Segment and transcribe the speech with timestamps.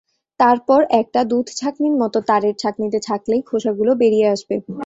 [0.39, 4.55] তারপর একটা দুধছাঁকনির মত তারের ছাঁকনিতে ছাঁকলেই খোসাগুলো বেরিয়ে আসবে।